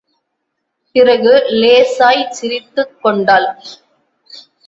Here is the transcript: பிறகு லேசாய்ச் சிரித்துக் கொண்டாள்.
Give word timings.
பிறகு 0.95 1.33
லேசாய்ச் 1.49 2.31
சிரித்துக் 2.31 3.01
கொண்டாள். 3.01 3.47